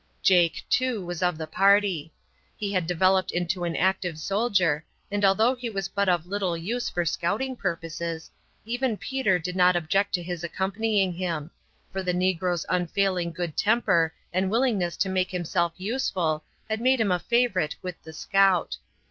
Jake, 0.23 0.63
too, 0.67 1.05
was 1.05 1.21
of 1.21 1.37
the 1.37 1.45
party. 1.45 2.11
He 2.57 2.73
had 2.73 2.87
developed 2.87 3.29
into 3.29 3.65
an 3.65 3.75
active 3.75 4.17
soldier, 4.17 4.83
and 5.11 5.23
although 5.23 5.53
he 5.53 5.69
was 5.69 5.87
but 5.89 6.09
of 6.09 6.25
little 6.25 6.57
use 6.57 6.89
for 6.89 7.05
scouting 7.05 7.55
purposes, 7.55 8.31
even 8.65 8.97
Peter 8.97 9.37
did 9.37 9.55
not 9.55 9.75
object 9.75 10.11
to 10.15 10.23
his 10.23 10.43
accompanying 10.43 11.13
him, 11.13 11.51
for 11.91 12.01
the 12.01 12.15
negro's 12.15 12.65
unfailing 12.67 13.31
good 13.31 13.55
temper 13.55 14.11
and 14.33 14.49
willingness 14.49 14.97
to 14.97 15.07
make 15.07 15.29
himself 15.29 15.71
useful 15.77 16.43
had 16.67 16.81
made 16.81 16.99
him 16.99 17.11
a 17.11 17.19
favorite 17.19 17.75
with 17.83 18.01
the 18.01 18.11
scout. 18.11 18.77